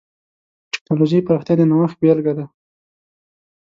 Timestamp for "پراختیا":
1.27-1.53